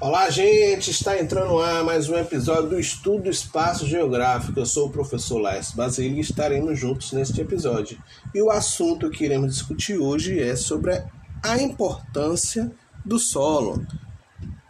Olá, 0.00 0.30
gente! 0.30 0.90
Está 0.90 1.20
entrando 1.20 1.58
ar 1.58 1.84
mais 1.84 2.08
um 2.08 2.16
episódio 2.16 2.70
do 2.70 2.80
Estudo 2.80 3.28
Espaço 3.28 3.86
Geográfico. 3.86 4.58
Eu 4.58 4.64
sou 4.64 4.86
o 4.86 4.90
professor 4.90 5.38
Laércio 5.38 5.76
Basílio 5.76 6.16
e 6.16 6.20
estaremos 6.20 6.78
juntos 6.78 7.12
neste 7.12 7.38
episódio. 7.40 8.02
E 8.34 8.40
o 8.40 8.50
assunto 8.50 9.10
que 9.10 9.24
iremos 9.24 9.52
discutir 9.52 9.98
hoje 9.98 10.40
é 10.40 10.56
sobre 10.56 11.02
a 11.42 11.60
importância 11.60 12.72
do 13.04 13.18
solo. 13.18 13.86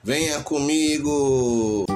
Venha 0.03 0.41
comigo! 0.41 1.87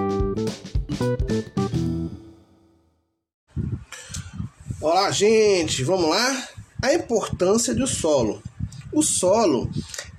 Olá, 4.86 5.10
gente! 5.10 5.82
Vamos 5.82 6.10
lá? 6.10 6.46
A 6.82 6.92
importância 6.92 7.74
do 7.74 7.86
solo. 7.86 8.42
O 8.92 9.02
solo 9.02 9.70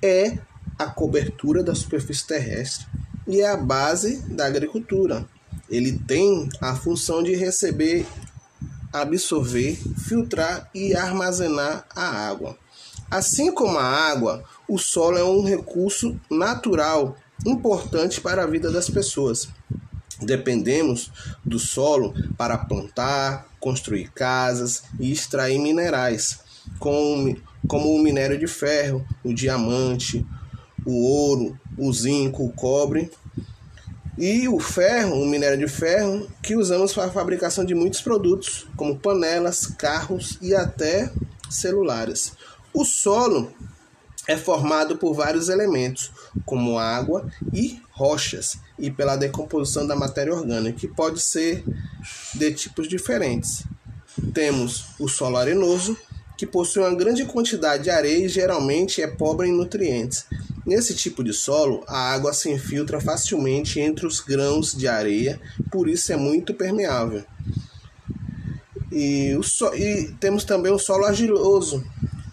é 0.02 0.38
a 0.76 0.86
cobertura 0.86 1.62
da 1.62 1.72
superfície 1.72 2.26
terrestre 2.26 2.84
e 3.28 3.40
é 3.40 3.48
a 3.48 3.56
base 3.56 4.22
da 4.22 4.44
agricultura. 4.44 5.24
Ele 5.70 5.96
tem 5.96 6.48
a 6.60 6.74
função 6.74 7.22
de 7.22 7.36
receber, 7.36 8.04
absorver, 8.92 9.78
filtrar 9.98 10.68
e 10.74 10.96
armazenar 10.96 11.86
a 11.94 12.28
água. 12.28 12.58
Assim 13.08 13.54
como 13.54 13.78
a 13.78 13.84
água, 13.84 14.42
o 14.68 14.78
solo 14.78 15.16
é 15.16 15.22
um 15.22 15.44
recurso 15.44 16.20
natural 16.28 17.16
importante 17.46 18.20
para 18.20 18.42
a 18.42 18.48
vida 18.48 18.72
das 18.72 18.90
pessoas. 18.90 19.48
Dependemos 20.20 21.12
do 21.44 21.58
solo 21.60 22.12
para 22.36 22.58
plantar, 22.58 23.46
construir 23.66 24.12
casas 24.12 24.84
e 25.00 25.10
extrair 25.10 25.58
minerais, 25.58 26.38
como, 26.78 27.36
como 27.66 27.92
o 27.92 27.98
minério 27.98 28.38
de 28.38 28.46
ferro, 28.46 29.04
o 29.24 29.34
diamante, 29.34 30.24
o 30.86 31.04
ouro, 31.04 31.58
o 31.76 31.92
zinco, 31.92 32.44
o 32.44 32.52
cobre 32.52 33.10
e 34.16 34.46
o 34.46 34.60
ferro, 34.60 35.20
o 35.20 35.26
minério 35.26 35.58
de 35.58 35.66
ferro, 35.66 36.30
que 36.40 36.54
usamos 36.54 36.92
para 36.92 37.06
a 37.06 37.10
fabricação 37.10 37.64
de 37.64 37.74
muitos 37.74 38.00
produtos, 38.00 38.68
como 38.76 39.00
panelas, 39.00 39.66
carros 39.66 40.38
e 40.40 40.54
até 40.54 41.10
celulares. 41.50 42.34
O 42.72 42.84
solo 42.84 43.52
é 44.28 44.36
formado 44.36 44.96
por 44.96 45.12
vários 45.12 45.48
elementos, 45.48 46.12
como 46.44 46.78
água 46.78 47.28
e 47.52 47.82
rochas, 47.90 48.58
e 48.78 48.90
pela 48.90 49.16
decomposição 49.16 49.86
da 49.86 49.96
matéria 49.96 50.34
orgânica, 50.34 50.78
que 50.78 50.88
pode 50.88 51.20
ser 51.20 51.64
de 52.34 52.52
tipos 52.52 52.88
diferentes. 52.88 53.64
Temos 54.32 54.86
o 54.98 55.08
solo 55.08 55.36
arenoso, 55.36 55.96
que 56.36 56.46
possui 56.46 56.82
uma 56.82 56.94
grande 56.94 57.24
quantidade 57.24 57.84
de 57.84 57.90
areia 57.90 58.26
e 58.26 58.28
geralmente 58.28 59.00
é 59.00 59.06
pobre 59.06 59.48
em 59.48 59.52
nutrientes. 59.52 60.26
Nesse 60.66 60.94
tipo 60.94 61.22
de 61.24 61.32
solo, 61.32 61.82
a 61.86 62.12
água 62.12 62.32
se 62.32 62.50
infiltra 62.50 63.00
facilmente 63.00 63.80
entre 63.80 64.06
os 64.06 64.20
grãos 64.20 64.74
de 64.74 64.86
areia, 64.86 65.40
por 65.70 65.88
isso 65.88 66.12
é 66.12 66.16
muito 66.16 66.52
permeável. 66.52 67.24
E, 68.92 69.38
so 69.42 69.74
e 69.74 70.14
temos 70.20 70.44
também 70.44 70.72
o 70.72 70.78
solo 70.78 71.04
argiloso, 71.04 71.84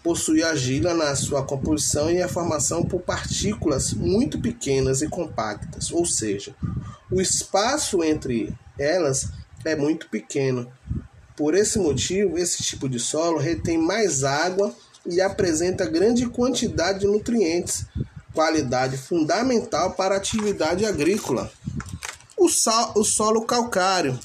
possui 0.04 0.42
argila 0.42 0.92
na 0.92 1.16
sua 1.16 1.42
composição 1.42 2.10
e 2.10 2.20
a 2.20 2.28
formação 2.28 2.84
por 2.84 3.00
partículas 3.00 3.94
muito 3.94 4.38
pequenas 4.38 5.00
e 5.00 5.08
compactas, 5.08 5.90
ou 5.90 6.04
seja, 6.04 6.54
o 7.10 7.22
espaço 7.22 8.04
entre 8.04 8.54
elas 8.78 9.30
é 9.64 9.74
muito 9.74 10.10
pequeno, 10.10 10.70
por 11.34 11.54
esse 11.54 11.78
motivo, 11.78 12.36
esse 12.36 12.62
tipo 12.62 12.86
de 12.86 12.98
solo 12.98 13.38
retém 13.38 13.78
mais 13.78 14.22
água 14.22 14.74
e 15.06 15.22
apresenta 15.22 15.86
grande 15.86 16.26
quantidade 16.26 17.00
de 17.00 17.06
nutrientes, 17.06 17.86
qualidade 18.34 18.98
fundamental 18.98 19.92
para 19.92 20.14
a 20.14 20.18
atividade 20.18 20.84
agrícola. 20.84 21.50
O, 22.36 22.48
sal, 22.50 22.92
o 22.94 23.04
solo 23.04 23.42
calcário 23.42 24.18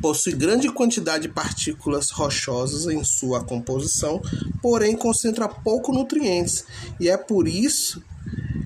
possui 0.00 0.32
grande 0.32 0.70
quantidade 0.70 1.24
de 1.24 1.28
partículas 1.28 2.10
rochosas 2.10 2.86
em 2.86 3.02
sua 3.04 3.44
composição, 3.44 4.20
porém 4.60 4.96
concentra 4.96 5.48
pouco 5.48 5.92
nutrientes, 5.92 6.64
e 7.00 7.08
é 7.08 7.16
por 7.16 7.46
isso 7.46 8.02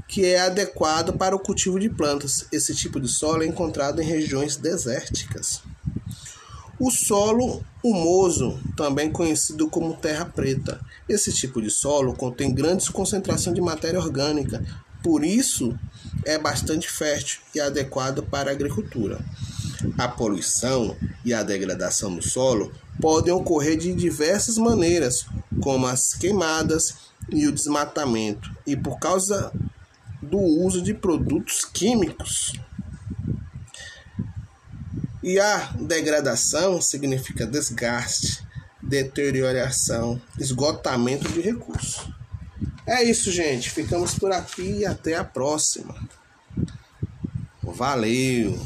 que 0.09 0.25
é 0.25 0.41
adequado 0.41 1.13
para 1.17 1.37
o 1.37 1.39
cultivo 1.39 1.79
de 1.79 1.89
plantas. 1.89 2.47
Esse 2.51 2.75
tipo 2.75 2.99
de 3.01 3.07
solo 3.07 3.43
é 3.43 3.47
encontrado 3.47 4.03
em 4.03 4.05
regiões 4.05 4.57
desérticas. 4.57 5.63
O 6.81 6.91
solo 6.91 7.65
humoso, 7.85 8.59
também 8.77 9.11
conhecido 9.13 9.69
como 9.69 9.95
terra 9.95 10.25
preta. 10.25 10.81
Esse 11.09 11.33
tipo 11.33 11.61
de 11.63 11.71
solo 11.71 12.15
contém 12.15 12.53
grandes 12.53 12.89
concentrações 12.89 13.55
de 13.55 13.61
matéria 13.61 14.01
orgânica, 14.01 14.65
por 15.03 15.25
isso 15.25 15.79
é 16.25 16.39
bastante 16.39 16.91
fértil 16.91 17.41
e 17.55 17.61
adequado 17.61 18.23
para 18.23 18.51
a 18.51 18.53
agricultura. 18.53 19.19
A 19.97 20.09
poluição 20.09 20.97
e 21.25 21.33
a 21.33 21.43
degradação 21.43 22.15
do 22.15 22.23
solo 22.23 22.73
podem 23.01 23.33
ocorrer 23.33 23.77
de 23.77 23.95
diversas 23.95 24.59
maneiras, 24.59 25.27
como 25.63 25.87
as 25.87 26.15
queimadas 26.15 26.97
e 27.29 27.47
o 27.47 27.53
desmatamento, 27.53 28.51
e 28.67 28.77
por 28.77 28.99
causa 28.99 29.53
do 30.23 30.39
uso 30.39 30.83
de 30.83 30.93
produtos 30.95 31.65
químicos. 31.65 32.53
E 35.23 35.39
a 35.39 35.73
degradação 35.79 36.81
significa 36.81 37.47
desgaste, 37.47 38.43
deterioração, 38.83 40.21
esgotamento 40.39 41.29
de 41.31 41.41
recursos. 41.41 42.09
É 42.87 43.05
isso, 43.05 43.31
gente. 43.31 43.71
Ficamos 43.71 44.15
por 44.15 44.33
aqui 44.33 44.79
e 44.79 44.87
até 44.87 45.15
a 45.15 45.25
próxima. 45.25 45.95
Valeu! 47.63 48.59